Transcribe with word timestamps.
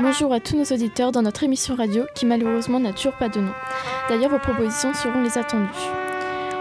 Bonjour 0.00 0.32
à 0.32 0.38
tous 0.38 0.56
nos 0.56 0.64
auditeurs 0.64 1.10
dans 1.10 1.22
notre 1.22 1.42
émission 1.42 1.74
radio 1.74 2.04
qui 2.14 2.24
malheureusement 2.24 2.78
n'a 2.78 2.92
toujours 2.92 3.14
pas 3.14 3.28
de 3.28 3.40
nom. 3.40 3.52
D'ailleurs, 4.08 4.30
vos 4.30 4.38
propositions 4.38 4.94
seront 4.94 5.22
les 5.22 5.36
attendues. 5.36 5.66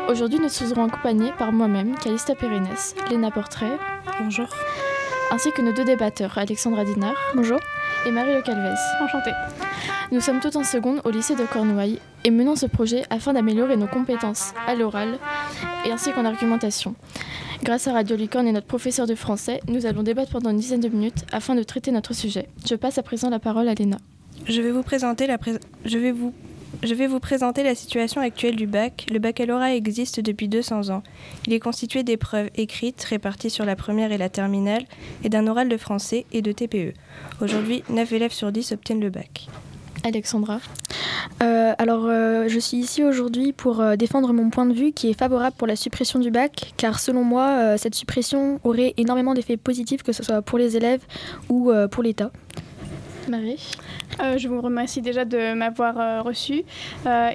Aujourd'hui, 0.10 0.40
nous 0.40 0.50
serons 0.50 0.86
accompagnés 0.86 1.32
par 1.38 1.52
moi-même, 1.52 1.96
Calista 2.00 2.34
Pérennes, 2.34 2.68
Léna 3.12 3.30
Portrait. 3.30 3.78
Bonjour. 4.20 4.48
Ainsi 5.30 5.52
que 5.52 5.62
nos 5.62 5.72
deux 5.72 5.86
débatteurs, 5.86 6.36
Alexandra 6.36 6.84
Dinard. 6.84 7.14
Bonjour. 7.36 7.60
Et 8.08 8.12
Marie 8.12 8.34
Le 8.34 8.42
Calvez. 8.42 8.74
Enchantée. 9.04 9.34
Nous 10.12 10.22
sommes 10.22 10.40
toutes 10.40 10.56
en 10.56 10.64
seconde 10.64 11.02
au 11.04 11.12
lycée 11.12 11.36
de 11.36 11.46
Cornouailles 11.46 12.00
et 12.24 12.32
menons 12.32 12.56
ce 12.56 12.66
projet 12.66 13.04
afin 13.12 13.34
d'améliorer 13.34 13.78
nos 13.78 13.88
compétences 13.88 14.54
à 14.66 14.74
l'oral 14.74 15.20
et 15.86 15.92
ainsi 15.92 16.12
qu'en 16.12 16.26
argumentation. 16.26 16.96
Grâce 17.64 17.88
à 17.88 17.94
Radio 17.94 18.16
Licorne 18.16 18.48
et 18.48 18.52
notre 18.52 18.68
professeur 18.68 19.08
de 19.08 19.16
français, 19.16 19.60
nous 19.68 19.86
allons 19.86 20.04
débattre 20.04 20.32
pendant 20.32 20.52
une 20.52 20.58
dizaine 20.58 20.80
de 20.80 20.90
minutes 20.90 21.26
afin 21.32 21.56
de 21.56 21.64
traiter 21.64 21.92
notre 21.92 22.14
sujet. 22.14 22.48
Je 22.70 22.76
passe 22.76 22.98
à 22.98 23.04
présent 23.04 23.30
la 23.30 23.40
parole 23.40 23.68
à 23.68 23.74
Léna. 23.74 23.98
Je 24.46 24.62
vais 24.62 24.72
vous 24.72 24.84
présenter 24.84 25.26
la, 27.64 27.76
situation 27.76 28.22
actuelle 28.22 28.56
du 28.56 28.68
bac. 28.68 29.08
Le 29.12 29.20
baccalauréat 29.20 29.76
existe 29.76 30.20
depuis 30.20 30.48
200 30.48 30.90
ans. 30.90 31.02
Il 31.48 31.54
est 31.54 31.60
constitué 31.60 32.04
d'épreuves 32.04 32.50
écrites 32.56 33.04
réparties 33.04 33.50
sur 33.50 33.66
la 33.66 33.76
première 33.76 34.12
et 34.12 34.18
la 34.18 34.30
terminale 34.30 34.86
et 35.24 35.30
d'un 35.30 35.48
oral 35.48 35.68
de 35.68 35.78
français 35.78 36.26
et 36.32 36.44
de 36.44 36.52
TPE. 36.52 36.94
Aujourd'hui, 37.42 37.84
9 37.90 38.14
élèves 38.14 38.34
sur 38.34 38.52
10 38.52 38.74
obtiennent 38.74 39.02
le 39.02 39.10
bac. 39.10 39.48
Alexandra 40.08 40.60
euh, 41.44 41.74
Alors, 41.78 42.06
euh, 42.06 42.46
je 42.48 42.60
suis 42.60 42.78
ici 42.78 43.04
aujourd'hui 43.04 43.52
pour 43.52 43.82
euh, 43.82 43.96
défendre 43.96 44.34
mon 44.34 44.50
point 44.50 44.66
de 44.66 44.74
vue 44.74 44.92
qui 44.92 45.10
est 45.10 45.14
favorable 45.18 45.56
pour 45.58 45.68
la 45.68 45.76
suppression 45.76 46.20
du 46.20 46.32
bac, 46.32 46.74
car 46.78 47.00
selon 47.00 47.24
moi, 47.24 47.78
cette 47.78 47.96
suppression 47.96 48.60
aurait 48.64 48.94
énormément 48.98 49.34
d'effets 49.34 49.58
positifs, 49.58 50.04
que 50.04 50.14
ce 50.14 50.24
soit 50.24 50.42
pour 50.42 50.58
les 50.58 50.78
élèves 50.78 51.02
ou 51.50 51.72
pour 51.92 52.04
l'État. 52.04 52.32
Marie 53.30 53.72
Je 54.38 54.48
vous 54.48 54.62
remercie 54.62 55.02
déjà 55.02 55.26
de 55.26 55.54
m'avoir 55.54 56.24
reçu 56.24 56.64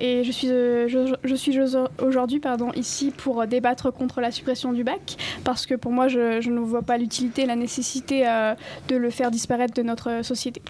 et 0.00 0.22
je 0.24 0.32
suis, 0.32 0.48
je, 0.48 1.34
suis 1.34 1.58
aujourd'hui 2.02 2.40
ici 2.76 3.12
pour 3.16 3.46
débattre 3.46 3.92
contre 3.92 4.20
la 4.20 4.30
suppression 4.30 4.72
du 4.72 4.84
bac 4.84 5.16
parce 5.44 5.66
que 5.66 5.74
pour 5.74 5.92
moi 5.92 6.08
je, 6.08 6.40
je 6.40 6.50
ne 6.50 6.60
vois 6.60 6.82
pas 6.82 6.96
l'utilité, 6.96 7.44
la 7.44 7.56
nécessité 7.56 8.24
de 8.88 8.96
le 8.96 9.10
faire 9.10 9.30
disparaître 9.30 9.74
de 9.74 9.82
notre 9.82 10.24
société. 10.24 10.62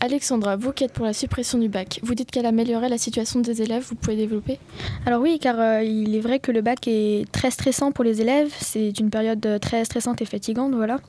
Alexandra, 0.00 0.54
vous 0.54 0.72
qui 0.72 0.84
êtes 0.84 0.92
pour 0.92 1.04
la 1.04 1.12
suppression 1.12 1.58
du 1.58 1.68
bac, 1.68 1.98
vous 2.04 2.14
dites 2.14 2.30
qu'elle 2.30 2.46
améliorerait 2.46 2.88
la 2.88 2.98
situation 2.98 3.40
des 3.40 3.62
élèves, 3.62 3.84
vous 3.88 3.96
pouvez 3.96 4.16
développer 4.16 4.60
Alors 5.06 5.20
oui, 5.20 5.40
car 5.40 5.58
euh, 5.58 5.82
il 5.82 6.14
est 6.14 6.20
vrai 6.20 6.38
que 6.38 6.52
le 6.52 6.60
bac 6.60 6.86
est 6.86 7.28
très 7.32 7.50
stressant 7.50 7.90
pour 7.90 8.04
les 8.04 8.20
élèves, 8.20 8.54
c'est 8.60 9.00
une 9.00 9.10
période 9.10 9.44
euh, 9.44 9.58
très 9.58 9.84
stressante 9.84 10.22
et 10.22 10.24
fatigante, 10.24 10.72
voilà. 10.72 11.00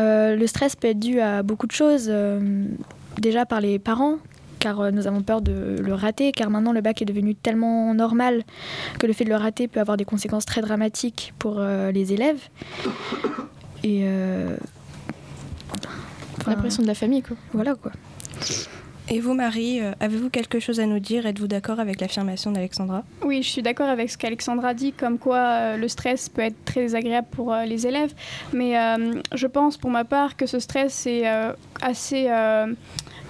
Euh, 0.00 0.34
le 0.34 0.46
stress 0.48 0.74
peut 0.74 0.88
être 0.88 0.98
dû 0.98 1.20
à 1.20 1.44
beaucoup 1.44 1.68
de 1.68 1.72
choses, 1.72 2.12
déjà 3.18 3.46
par 3.46 3.60
les 3.60 3.78
parents, 3.78 4.16
car 4.58 4.90
nous 4.90 5.06
avons 5.06 5.22
peur 5.22 5.40
de 5.40 5.76
le 5.80 5.94
rater, 5.94 6.32
car 6.32 6.50
maintenant 6.50 6.72
le 6.72 6.80
bac 6.80 7.00
est 7.00 7.06
devenu 7.06 7.36
tellement 7.36 7.94
normal 7.94 8.42
que 8.98 9.06
le 9.06 9.12
fait 9.12 9.24
de 9.24 9.30
le 9.30 9.36
rater 9.36 9.68
peut 9.68 9.80
avoir 9.80 9.96
des 9.96 10.04
conséquences 10.04 10.46
très 10.46 10.62
dramatiques 10.62 11.32
pour 11.38 11.60
les 11.60 12.12
élèves. 12.12 12.40
Et 13.84 14.04
la 16.50 16.56
pression 16.56 16.82
de 16.82 16.88
la 16.88 16.94
famille, 16.94 17.22
quoi. 17.22 17.36
Voilà, 17.52 17.74
quoi. 17.74 17.92
Et 19.08 19.18
vous, 19.18 19.34
Marie, 19.34 19.80
euh, 19.80 19.90
avez-vous 19.98 20.30
quelque 20.30 20.60
chose 20.60 20.78
à 20.78 20.86
nous 20.86 21.00
dire? 21.00 21.26
Êtes-vous 21.26 21.48
d'accord 21.48 21.80
avec 21.80 22.00
l'affirmation 22.00 22.52
d'Alexandra? 22.52 23.02
Oui, 23.24 23.42
je 23.42 23.48
suis 23.48 23.62
d'accord 23.62 23.88
avec 23.88 24.08
ce 24.08 24.16
qu'Alexandra 24.16 24.72
dit, 24.72 24.92
comme 24.92 25.18
quoi 25.18 25.38
euh, 25.38 25.76
le 25.76 25.88
stress 25.88 26.28
peut 26.28 26.42
être 26.42 26.64
très 26.64 26.82
désagréable 26.82 27.26
pour 27.32 27.52
euh, 27.52 27.64
les 27.64 27.88
élèves. 27.88 28.14
Mais 28.52 28.74
je 29.34 29.46
pense, 29.48 29.76
pour 29.76 29.90
ma 29.90 30.04
part, 30.04 30.36
que 30.36 30.46
ce 30.46 30.60
stress 30.60 31.06
est 31.06 31.24
assez 31.80 32.28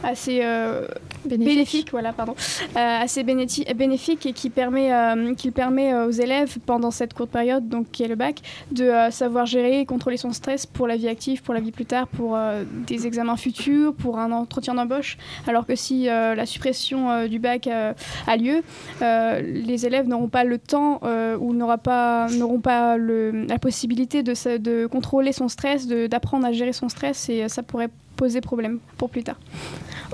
assez 0.02 0.40
euh, 0.42 0.86
bénéfique. 1.24 1.90
voilà, 1.90 2.12
pardon, 2.12 2.34
euh, 2.76 3.02
assez 3.02 3.22
bénéfique 3.24 4.26
et 4.26 4.32
qui 4.32 4.50
permet, 4.50 4.92
euh, 4.92 5.34
permet 5.54 5.94
aux 5.94 6.10
élèves 6.10 6.58
pendant 6.66 6.90
cette 6.90 7.14
courte 7.14 7.30
période, 7.30 7.68
donc 7.68 7.90
qui 7.90 8.02
est 8.02 8.08
le 8.08 8.14
bac, 8.14 8.40
de 8.70 8.90
savoir 9.10 9.46
gérer 9.46 9.80
et 9.80 9.86
contrôler 9.86 10.16
son 10.16 10.32
stress 10.32 10.66
pour 10.66 10.86
la 10.86 10.96
vie 10.96 11.08
active, 11.08 11.42
pour 11.42 11.54
la 11.54 11.60
vie 11.60 11.72
plus 11.72 11.86
tard, 11.86 12.06
pour 12.08 12.38
des 12.86 13.06
examens 13.06 13.36
futurs, 13.36 13.94
pour 13.94 14.18
un 14.18 14.32
entretien 14.32 14.74
d'embauche. 14.74 15.16
Alors 15.46 15.66
que 15.66 15.74
si 15.74 16.04
la 16.04 16.46
suppression 16.46 17.26
du 17.26 17.38
bac 17.38 17.66
a 17.66 18.36
lieu, 18.36 18.62
les 19.00 19.86
élèves 19.86 20.06
n'auront 20.06 20.28
pas 20.28 20.44
le 20.44 20.58
temps 20.58 21.00
ou 21.40 21.54
n'auront 21.54 21.78
pas, 21.78 22.28
pas 22.62 22.96
la 22.98 23.58
possibilité 23.58 24.22
de 24.22 24.86
contrôler 24.86 25.32
son 25.32 25.48
stress, 25.48 25.86
d'apprendre 25.86 26.46
à 26.46 26.52
gérer 26.52 26.72
son 26.72 26.88
stress 26.88 27.28
et 27.28 27.48
ça 27.48 27.62
pourrait 27.62 27.90
poser 28.20 28.42
problème 28.42 28.80
pour 28.98 29.08
plus 29.08 29.24
tard. 29.24 29.38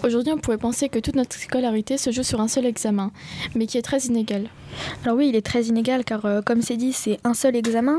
Aujourd'hui, 0.05 0.33
on 0.33 0.39
pourrait 0.39 0.59
penser 0.59 0.89
que 0.89 1.01
toute 1.01 1.17
notre 1.17 1.35
scolarité 1.35 1.99
se 1.99 2.13
joue 2.13 2.23
sur 2.23 2.41
un 2.41 2.47
seul 2.47 2.65
examen, 2.65 3.11
mais 3.57 3.67
qui 3.67 3.79
est 3.79 3.83
très 3.83 3.99
inégal. 3.99 4.43
Alors 5.03 5.17
oui, 5.17 5.29
il 5.31 5.35
est 5.35 5.45
très 5.45 5.65
inégal 5.65 6.05
car, 6.05 6.25
euh, 6.25 6.41
comme 6.41 6.63
c'est 6.63 6.77
dit, 6.77 6.93
c'est 6.93 7.19
un 7.25 7.35
seul 7.35 7.57
examen. 7.57 7.99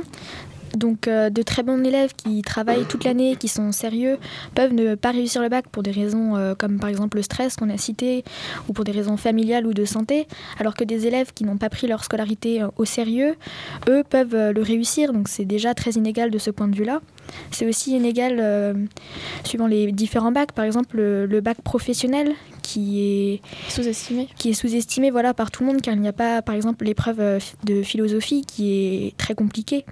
Donc 0.78 1.10
euh, 1.10 1.30
de 1.30 1.42
très 1.42 1.62
bons 1.62 1.84
élèves 1.84 2.14
qui 2.16 2.42
travaillent 2.42 2.86
toute 2.86 3.04
l'année, 3.04 3.36
qui 3.36 3.50
sont 3.50 3.74
sérieux, 3.74 4.18
peuvent 4.56 4.74
ne 4.74 4.96
pas 4.96 5.12
réussir 5.12 5.42
le 5.42 5.50
bac 5.50 5.66
pour 5.70 5.84
des 5.84 5.92
raisons 5.92 6.38
euh, 6.38 6.56
comme 6.56 6.80
par 6.80 6.90
exemple 6.90 7.18
le 7.18 7.24
stress 7.24 7.58
qu'on 7.58 7.70
a 7.70 7.78
cité, 7.78 8.24
ou 8.70 8.74
pour 8.74 8.86
des 8.86 8.94
raisons 8.94 9.18
familiales 9.18 9.68
ou 9.68 9.74
de 9.74 9.84
santé, 9.84 10.26
alors 10.58 10.76
que 10.76 10.86
des 10.86 11.06
élèves 11.06 11.34
qui 11.34 11.44
n'ont 11.44 11.58
pas 11.58 11.70
pris 11.70 11.88
leur 11.88 12.06
scolarité 12.06 12.64
au 12.78 12.86
sérieux, 12.86 13.36
eux 13.90 14.04
peuvent 14.10 14.52
le 14.52 14.62
réussir. 14.62 15.12
Donc 15.12 15.28
c'est 15.28 15.46
déjà 15.46 15.74
très 15.74 15.92
inégal 15.92 16.32
de 16.32 16.38
ce 16.38 16.50
point 16.50 16.70
de 16.70 16.78
vue-là. 16.78 17.02
C'est 17.52 17.66
aussi 17.66 17.96
inégal 17.96 18.38
euh, 18.40 18.74
suivant 19.44 19.68
les 19.68 19.92
différents 19.92 20.32
bacs. 20.32 20.52
Par 20.52 20.66
exemple, 20.66 20.98
le, 20.98 21.42
bac 21.42 21.62
professionnel 21.62 22.34
qui 22.62 23.02
est 23.02 23.42
sous-estimé. 23.70 24.28
Qui 24.38 24.50
est 24.50 24.54
sous-estimé 24.54 25.12
voilà, 25.12 25.34
par 25.34 25.52
tout 25.52 25.64
le 25.64 25.72
monde 25.72 25.82
car 25.82 25.94
il 25.94 26.02
n'y 26.02 26.08
a 26.08 26.14
pas, 26.14 26.42
par 26.42 26.56
exemple, 26.56 26.86
l'épreuve 26.86 27.20
euh, 27.20 27.40
de 27.64 27.82
philosophie 27.82 28.44
qui 28.46 28.72
est 28.72 29.18
très 29.18 29.36
compliquée. 29.36 29.86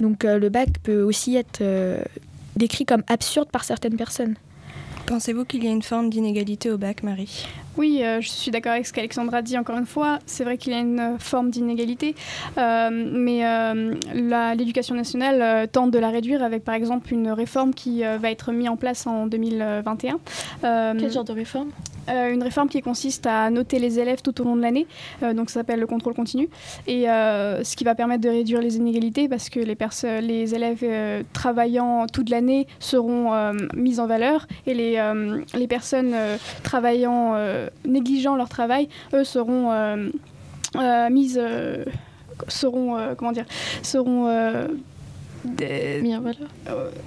Donc 0.00 0.24
euh, 0.24 0.38
le 0.38 0.48
bac 0.48 0.68
peut 0.82 1.02
aussi 1.02 1.36
être 1.36 1.62
décrit 2.56 2.84
comme 2.84 3.02
absurde 3.08 3.48
par 3.50 3.64
certaines 3.64 3.96
personnes. 3.96 4.36
Pensez-vous 5.06 5.44
qu'il 5.44 5.64
y 5.64 5.68
a 5.68 5.70
une 5.70 5.82
forme 5.82 6.10
d'inégalité 6.10 6.70
au 6.70 6.78
bac, 6.78 7.02
Marie? 7.02 7.46
Oui, 7.76 8.00
euh, 8.02 8.20
je 8.20 8.28
suis 8.28 8.50
d'accord 8.50 8.72
avec 8.72 8.86
ce 8.86 8.92
qu'Alexandra 8.92 9.42
dit 9.42 9.56
encore 9.56 9.78
une 9.78 9.86
fois. 9.86 10.18
C'est 10.26 10.44
vrai 10.44 10.58
qu'il 10.58 10.72
y 10.72 10.76
a 10.76 10.80
une 10.80 11.00
euh, 11.00 11.18
forme 11.18 11.50
d'inégalité, 11.50 12.14
euh, 12.58 12.90
mais 12.90 13.42
l'éducation 14.54 14.94
nationale 14.94 15.68
tente 15.68 15.90
de 15.90 15.98
la 15.98 16.10
réduire 16.10 16.42
avec 16.42 16.64
par 16.64 16.74
exemple 16.74 17.12
une 17.12 17.30
réforme 17.30 17.74
qui 17.74 18.02
va 18.02 18.30
être 18.30 18.52
mise 18.52 18.68
en 18.68 18.76
place 18.76 19.06
en 19.06 19.26
2021. 19.26 20.18
Quel 20.60 21.12
genre 21.12 21.24
de 21.24 21.32
réforme? 21.32 21.70
Euh, 22.08 22.32
une 22.32 22.42
réforme 22.42 22.68
qui 22.68 22.80
consiste 22.80 23.26
à 23.26 23.50
noter 23.50 23.78
les 23.78 23.98
élèves 23.98 24.22
tout 24.22 24.40
au 24.40 24.44
long 24.44 24.56
de 24.56 24.62
l'année, 24.62 24.86
euh, 25.22 25.34
donc 25.34 25.50
ça 25.50 25.60
s'appelle 25.60 25.80
le 25.80 25.86
contrôle 25.86 26.14
continu, 26.14 26.48
et 26.86 27.08
euh, 27.08 27.62
ce 27.62 27.76
qui 27.76 27.84
va 27.84 27.94
permettre 27.94 28.22
de 28.22 28.28
réduire 28.28 28.60
les 28.60 28.76
inégalités 28.76 29.28
parce 29.28 29.48
que 29.48 29.60
les, 29.60 29.76
les 30.20 30.54
élèves 30.54 31.24
travaillant 31.32 32.06
toute 32.12 32.30
l'année 32.30 32.66
seront 32.80 33.52
mis 33.74 34.00
en 34.00 34.06
valeur 34.06 34.46
et 34.66 34.74
les, 34.74 35.00
les 35.54 35.66
personnes 35.66 36.14
travaillant, 36.62 37.36
négligeant 37.86 38.36
leur 38.36 38.48
travail, 38.48 38.88
eux 39.12 39.24
seront 39.24 39.70
mises, 41.10 41.40
seront, 42.48 43.14
comment 43.16 43.32
dire, 43.32 43.46
seront... 43.82 44.26
mis 45.44 46.16
en 46.16 46.20
valeur. 46.20 46.48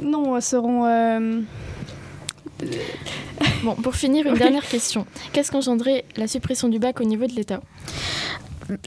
Non, 0.02 0.40
seront 0.42 0.86
Bon, 3.64 3.76
pour 3.76 3.96
finir, 3.96 4.28
une 4.28 4.36
dernière 4.36 4.68
question. 4.68 5.06
Qu'est-ce 5.34 5.52
qu'engendrait 5.52 6.06
la 6.18 6.28
suppression 6.28 6.68
du 6.68 6.80
bac 6.80 7.02
au 7.02 7.04
niveau 7.04 7.26
de 7.26 7.34
l'État? 7.34 7.62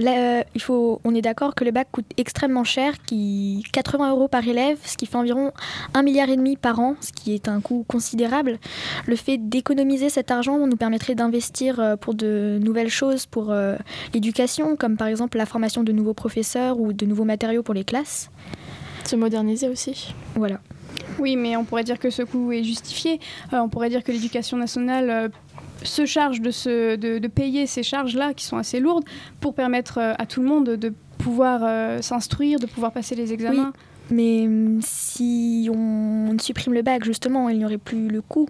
Il 0.01 0.61
faut, 0.61 1.01
on 1.05 1.15
est 1.15 1.23
d'accord 1.23 1.55
que 1.55 1.65
le 1.65 1.71
bac 1.71 1.89
coûte 1.93 2.11
extrêmement 2.17 2.65
cher, 2.65 2.95
qui 3.07 3.65
80 3.73 4.11
euros 4.11 4.29
par 4.29 4.47
élève, 4.47 4.79
ce 4.85 4.97
qui 4.97 5.07
fait 5.07 5.17
environ 5.17 5.53
1 5.95 6.03
milliard 6.03 6.29
et 6.29 6.37
demi 6.37 6.57
par 6.57 6.81
an, 6.81 6.97
ce 7.01 7.13
qui 7.13 7.35
est 7.35 7.49
un 7.49 7.61
coût 7.61 7.85
considérable. 7.87 8.59
Le 9.07 9.17
fait 9.17 9.39
d'économiser 9.39 10.09
cet 10.09 10.31
argent 10.31 10.67
nous 10.67 10.77
permettrait 10.77 11.15
d'investir 11.15 11.79
euh, 11.79 11.97
pour 11.97 12.15
de 12.15 12.59
nouvelles 12.63 12.91
choses 12.91 13.27
pour 13.27 13.51
euh, 13.51 13.77
l'éducation, 14.15 14.77
comme 14.77 14.97
par 14.97 15.07
exemple 15.07 15.39
la 15.39 15.47
formation 15.47 15.85
de 15.85 15.93
nouveaux 15.93 16.15
professeurs 16.15 16.81
ou 16.81 16.93
de 16.93 17.07
nouveaux 17.07 17.25
matériaux 17.25 17.63
pour 17.63 17.75
les 17.75 17.85
classes. 17.85 18.31
Se 19.05 19.17
moderniser 19.17 19.69
aussi. 19.69 20.15
Voilà. 20.35 20.61
Oui, 21.19 21.37
mais 21.37 21.57
on 21.57 21.65
pourrait 21.65 21.85
dire 21.85 21.99
que 21.99 22.11
ce 22.11 22.23
coût 22.23 22.53
est 22.53 22.63
justifié. 22.63 23.21
Euh, 23.53 23.59
on 23.59 23.69
pourrait 23.69 23.89
dire 23.89 24.05
que 24.05 24.13
l'éducation 24.13 24.57
nationale 24.57 25.11
euh, 25.11 25.29
se 25.83 26.07
charge 26.07 26.41
de, 26.41 26.97
de, 26.97 27.29
payer 27.29 27.67
ces 27.67 27.83
charges-là, 27.83 28.35
qui 28.35 28.45
sont 28.45 28.57
assez 28.57 28.81
lourdes, 28.81 29.05
pour 29.41 29.55
permettre 29.55 29.99
euh, 29.99 30.15
à 30.19 30.27
tout 30.27 30.41
le 30.41 30.49
monde 30.49 30.71
de 30.71 30.93
pouvoir 31.19 32.01
s'instruire, 32.01 32.61
de 32.61 32.67
pouvoir 32.67 32.93
passer 32.93 33.17
les 33.17 33.33
examens. 33.33 33.73
Oui, 33.75 33.81
mais 34.11 34.47
hum, 34.47 34.81
si 34.83 35.69
on 35.75 36.37
supprime 36.39 36.75
le 36.75 36.83
bac, 36.83 37.05
justement, 37.05 37.49
il 37.49 37.59
n'y 37.59 37.65
aurait 37.65 37.79
plus 37.79 38.09
le 38.09 38.23
coût 38.23 38.49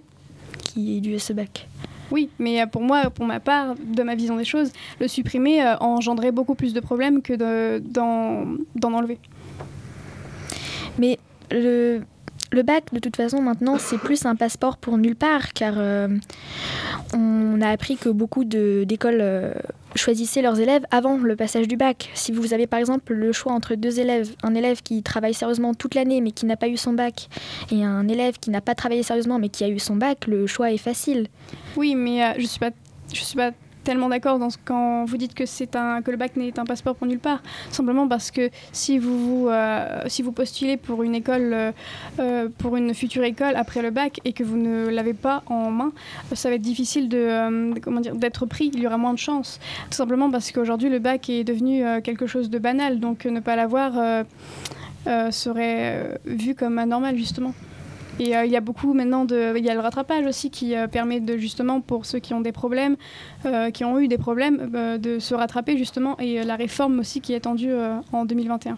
qui 0.59 0.97
est 0.97 1.01
dû 1.01 1.15
à 1.15 1.19
ce 1.19 1.33
bac. 1.33 1.67
Oui, 2.11 2.29
mais 2.37 2.65
pour 2.67 2.81
moi, 2.81 3.09
pour 3.09 3.25
ma 3.25 3.39
part, 3.39 3.75
de 3.75 4.03
ma 4.03 4.15
vision 4.15 4.37
des 4.37 4.45
choses, 4.45 4.71
le 4.99 5.07
supprimer 5.07 5.63
engendrait 5.79 6.31
beaucoup 6.31 6.55
plus 6.55 6.73
de 6.73 6.79
problèmes 6.79 7.21
que 7.21 7.33
d'en 7.33 8.93
enlever. 8.93 9.17
Mais 10.99 11.17
le, 11.51 12.01
le 12.51 12.63
bac, 12.63 12.85
de 12.93 12.99
toute 12.99 13.15
façon, 13.15 13.41
maintenant, 13.41 13.77
c'est 13.77 13.97
plus 13.97 14.25
un 14.25 14.35
passeport 14.35 14.77
pour 14.77 14.97
nulle 14.97 15.15
part, 15.15 15.53
car 15.53 15.75
euh, 15.77 16.07
on 17.13 17.61
a 17.61 17.69
appris 17.69 17.95
que 17.95 18.09
beaucoup 18.09 18.43
d'écoles 18.43 19.19
euh, 19.21 19.53
choisissaient 19.95 20.41
leurs 20.41 20.59
élèves 20.59 20.85
avant 20.91 21.17
le 21.17 21.35
passage 21.35 21.67
du 21.67 21.77
bac. 21.77 22.09
Si 22.13 22.31
vous 22.31 22.53
avez 22.53 22.67
par 22.67 22.79
exemple 22.79 23.13
le 23.13 23.31
choix 23.31 23.53
entre 23.53 23.75
deux 23.75 23.99
élèves, 23.99 24.33
un 24.43 24.55
élève 24.55 24.81
qui 24.81 25.03
travaille 25.03 25.33
sérieusement 25.33 25.73
toute 25.73 25.95
l'année 25.95 26.21
mais 26.21 26.31
qui 26.31 26.45
n'a 26.45 26.57
pas 26.57 26.67
eu 26.67 26.77
son 26.77 26.93
bac, 26.93 27.29
et 27.71 27.83
un 27.83 28.07
élève 28.07 28.39
qui 28.39 28.49
n'a 28.49 28.61
pas 28.61 28.75
travaillé 28.75 29.03
sérieusement 29.03 29.39
mais 29.39 29.49
qui 29.49 29.63
a 29.63 29.69
eu 29.69 29.79
son 29.79 29.95
bac, 29.95 30.27
le 30.27 30.47
choix 30.47 30.71
est 30.71 30.77
facile. 30.77 31.27
Oui, 31.75 31.95
mais 31.95 32.23
euh, 32.23 32.33
je 32.37 32.45
suis 32.45 32.59
pas, 32.59 32.71
je 33.13 33.23
suis 33.23 33.35
pas 33.35 33.51
tellement 33.83 34.09
d'accord 34.09 34.39
quand 34.65 35.05
vous 35.05 35.17
dites 35.17 35.33
que 35.33 35.45
c'est 35.45 35.75
un 35.75 36.01
que 36.01 36.11
le 36.11 36.17
bac 36.17 36.35
n'est 36.35 36.59
un 36.59 36.65
passeport 36.65 36.95
pour 36.95 37.07
nulle 37.07 37.19
part. 37.19 37.41
Simplement 37.71 38.07
parce 38.07 38.31
que 38.31 38.49
si 38.71 38.99
vous 38.99 39.47
euh, 39.49 40.01
si 40.07 40.21
vous 40.21 40.31
postulez 40.31 40.77
pour 40.77 41.03
une 41.03 41.15
école 41.15 41.53
euh, 41.53 41.71
euh, 42.19 42.49
pour 42.57 42.75
une 42.77 42.93
future 42.93 43.23
école 43.23 43.55
après 43.55 43.81
le 43.81 43.91
bac 43.91 44.19
et 44.25 44.33
que 44.33 44.43
vous 44.43 44.57
ne 44.57 44.89
l'avez 44.89 45.13
pas 45.13 45.43
en 45.47 45.71
main, 45.71 45.91
ça 46.33 46.49
va 46.49 46.55
être 46.55 46.61
difficile 46.61 47.09
de, 47.09 47.73
dire 48.01 48.15
d'être 48.15 48.45
pris. 48.45 48.71
Il 48.73 48.79
y 48.79 48.87
aura 48.87 48.97
moins 48.97 49.13
de 49.13 49.19
chances. 49.19 49.59
Tout 49.89 49.97
simplement 49.97 50.29
parce 50.29 50.51
qu'aujourd'hui 50.51 50.89
le 50.89 50.99
bac 50.99 51.29
est 51.29 51.43
devenu 51.43 51.83
quelque 52.01 52.27
chose 52.27 52.49
de 52.49 52.59
banal. 52.59 52.99
Donc 52.99 53.25
ne 53.25 53.39
pas 53.39 53.55
l'avoir 53.55 54.23
serait 55.31 56.19
vu 56.25 56.55
comme 56.55 56.77
anormal 56.77 57.15
justement. 57.17 57.53
Et 58.19 58.35
euh, 58.35 58.45
il 58.45 58.51
y 58.51 58.57
a 58.57 58.61
beaucoup 58.61 58.93
maintenant 58.93 59.25
de. 59.25 59.57
Il 59.57 59.65
y 59.65 59.69
a 59.69 59.73
le 59.73 59.79
rattrapage 59.79 60.25
aussi 60.25 60.51
qui 60.51 60.75
euh, 60.75 60.87
permet 60.87 61.21
de 61.21 61.37
justement 61.37 61.79
pour 61.79 62.05
ceux 62.05 62.19
qui 62.19 62.33
ont 62.33 62.41
des 62.41 62.51
problèmes, 62.51 62.97
euh, 63.45 63.71
qui 63.71 63.85
ont 63.85 63.97
eu 63.99 64.07
des 64.07 64.17
problèmes, 64.17 64.69
de 64.99 65.19
se 65.19 65.33
rattraper 65.33 65.77
justement. 65.77 66.17
Et 66.19 66.43
la 66.43 66.55
réforme 66.55 66.99
aussi 66.99 67.21
qui 67.21 67.33
est 67.33 67.37
attendue 67.37 67.71
en 68.11 68.25
2021. 68.25 68.77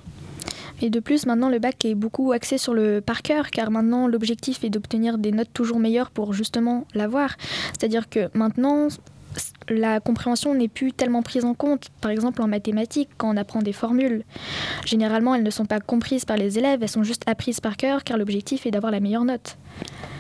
Et 0.83 0.89
de 0.89 0.99
plus, 0.99 1.25
maintenant, 1.25 1.49
le 1.49 1.59
bac 1.59 1.85
est 1.85 1.95
beaucoup 1.95 2.31
axé 2.31 2.57
sur 2.57 2.73
le 2.73 3.01
par 3.01 3.21
cœur, 3.21 3.51
car 3.51 3.69
maintenant, 3.69 4.07
l'objectif 4.07 4.63
est 4.63 4.69
d'obtenir 4.69 5.17
des 5.17 5.31
notes 5.31 5.53
toujours 5.53 5.79
meilleures 5.79 6.09
pour 6.11 6.33
justement 6.33 6.85
l'avoir. 6.95 7.35
C'est-à-dire 7.73 8.09
que 8.09 8.29
maintenant, 8.33 8.87
la 9.69 9.99
compréhension 9.99 10.53
n'est 10.53 10.67
plus 10.67 10.91
tellement 10.91 11.21
prise 11.21 11.45
en 11.45 11.53
compte. 11.53 11.89
Par 12.01 12.11
exemple, 12.11 12.41
en 12.41 12.47
mathématiques, 12.47 13.09
quand 13.17 13.33
on 13.33 13.37
apprend 13.37 13.61
des 13.61 13.73
formules, 13.73 14.23
généralement, 14.85 15.35
elles 15.35 15.43
ne 15.43 15.49
sont 15.49 15.65
pas 15.65 15.79
comprises 15.79 16.25
par 16.25 16.37
les 16.37 16.57
élèves, 16.57 16.79
elles 16.81 16.89
sont 16.89 17.03
juste 17.03 17.23
apprises 17.27 17.59
par 17.59 17.77
cœur, 17.77 18.03
car 18.03 18.17
l'objectif 18.17 18.65
est 18.65 18.71
d'avoir 18.71 18.91
la 18.91 18.99
meilleure 18.99 19.25
note. 19.25 19.57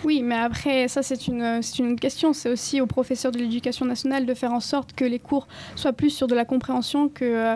Oui, 0.03 0.23
mais 0.23 0.35
après, 0.35 0.87
ça, 0.87 1.03
c'est 1.03 1.27
une, 1.27 1.61
une 1.79 1.99
question. 1.99 2.33
C'est 2.33 2.49
aussi 2.49 2.81
aux 2.81 2.87
professeurs 2.87 3.31
de 3.31 3.37
l'éducation 3.37 3.85
nationale 3.85 4.25
de 4.25 4.33
faire 4.33 4.51
en 4.51 4.59
sorte 4.59 4.93
que 4.93 5.05
les 5.05 5.19
cours 5.19 5.47
soient 5.75 5.93
plus 5.93 6.09
sur 6.09 6.25
de 6.27 6.33
la 6.33 6.43
compréhension 6.43 7.07
que, 7.07 7.25
euh, 7.25 7.55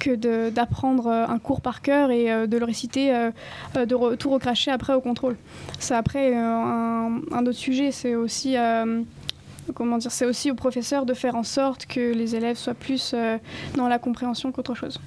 que 0.00 0.50
d'apprendre 0.50 1.06
euh, 1.06 1.26
un 1.28 1.38
cours 1.38 1.60
par 1.60 1.82
cœur 1.82 2.10
et 2.10 2.32
euh, 2.32 2.46
de 2.48 2.56
le 2.58 2.64
réciter, 2.64 3.12
de 3.74 4.16
tout 4.16 4.30
recracher 4.30 4.70
après 4.70 4.94
au 4.94 5.00
contrôle. 5.00 5.36
C'est 5.78 5.94
après 5.94 6.34
un, 6.34 7.20
un, 7.30 7.46
autre 7.46 7.58
sujet. 7.58 7.92
C'est 7.92 8.16
aussi 8.16 8.56
comment 9.74 9.98
dire, 9.98 10.10
c'est 10.10 10.26
aussi 10.26 10.50
aux 10.50 10.54
professeurs 10.54 11.06
de 11.06 11.14
faire 11.14 11.36
en 11.36 11.42
sorte 11.42 11.86
que 11.86 12.12
les 12.12 12.34
élèves 12.36 12.56
soient 12.56 12.74
plus 12.74 13.12
euh, 13.14 13.38
dans 13.76 13.88
la 13.88 13.98
compréhension 13.98 14.52
qu'autre 14.52 14.74
chose. 14.74 15.00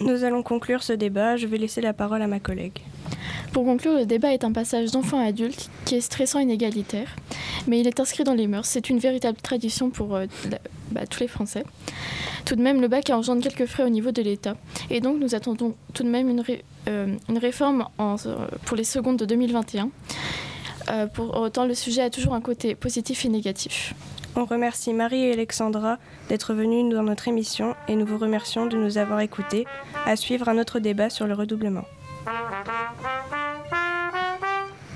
Nous 0.00 0.24
allons 0.24 0.42
conclure 0.42 0.82
ce 0.82 0.92
débat. 0.92 1.36
Je 1.36 1.46
vais 1.46 1.58
laisser 1.58 1.80
la 1.80 1.92
parole 1.92 2.22
à 2.22 2.26
ma 2.26 2.40
collègue. 2.40 2.80
Pour 3.52 3.64
conclure, 3.64 3.94
le 3.94 4.06
débat 4.06 4.32
est 4.32 4.44
un 4.44 4.52
passage 4.52 4.90
d'enfant 4.90 5.18
à 5.18 5.26
adulte 5.26 5.70
qui 5.84 5.94
est 5.94 6.00
stressant 6.00 6.40
et 6.40 6.42
inégalitaire, 6.42 7.08
mais 7.68 7.78
il 7.78 7.86
est 7.86 8.00
inscrit 8.00 8.24
dans 8.24 8.34
les 8.34 8.48
mœurs. 8.48 8.66
C'est 8.66 8.90
une 8.90 8.98
véritable 8.98 9.38
tradition 9.40 9.90
pour 9.90 10.16
euh, 10.16 10.26
bah, 10.90 11.06
tous 11.06 11.20
les 11.20 11.28
Français. 11.28 11.64
Tout 12.44 12.56
de 12.56 12.62
même, 12.62 12.80
le 12.80 12.88
bac 12.88 13.08
engendre 13.10 13.42
quelques 13.42 13.66
frais 13.66 13.84
au 13.84 13.88
niveau 13.88 14.10
de 14.10 14.20
l'État, 14.20 14.56
et 14.90 15.00
donc 15.00 15.18
nous 15.20 15.34
attendons 15.34 15.74
tout 15.94 16.02
de 16.02 16.08
même 16.08 16.28
une, 16.28 16.42
euh, 16.88 17.16
une 17.28 17.38
réforme 17.38 17.86
en, 17.96 18.16
pour 18.64 18.76
les 18.76 18.84
secondes 18.84 19.16
de 19.16 19.24
2021. 19.24 19.88
Euh, 20.90 21.06
pour 21.06 21.36
autant, 21.36 21.66
le 21.66 21.74
sujet 21.74 22.02
a 22.02 22.10
toujours 22.10 22.34
un 22.34 22.40
côté 22.40 22.74
positif 22.74 23.24
et 23.24 23.28
négatif. 23.28 23.94
On 24.36 24.44
remercie 24.44 24.92
Marie 24.92 25.24
et 25.24 25.32
Alexandra 25.32 25.98
d'être 26.28 26.54
venues 26.54 26.92
dans 26.92 27.04
notre 27.04 27.28
émission 27.28 27.74
et 27.86 27.94
nous 27.94 28.04
vous 28.04 28.18
remercions 28.18 28.66
de 28.66 28.76
nous 28.76 28.98
avoir 28.98 29.20
écoutés. 29.20 29.64
À 30.06 30.16
suivre 30.16 30.48
un 30.48 30.58
autre 30.58 30.80
débat 30.80 31.08
sur 31.08 31.26
le 31.26 31.34
redoublement. 31.34 31.84